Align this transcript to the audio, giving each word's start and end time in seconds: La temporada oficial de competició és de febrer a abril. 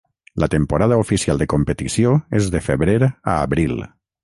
La 0.43 0.47
temporada 0.53 0.97
oficial 1.01 1.41
de 1.43 1.47
competició 1.53 2.15
és 2.41 2.49
de 2.57 2.63
febrer 2.71 2.99
a 3.13 3.37
abril. 3.37 3.79